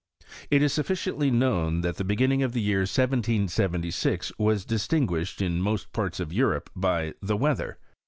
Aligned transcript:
It 0.49 0.63
is 0.63 0.73
sufficiently 0.73 1.29
known 1.29 1.81
that 1.81 1.97
the 1.97 2.03
begin 2.03 2.31
tting 2.31 2.41
of 2.43 2.53
the 2.53 2.59
year 2.59 2.79
1776 2.79 4.31
was 4.39 4.65
distinguished 4.65 5.43
in 5.43 5.61
most 5.61 5.93
parts 5.93 6.19
of 6.19 6.33
Europe 6.33 6.71
by 6.75 7.13
the 7.21 7.37
weather. 7.37 7.77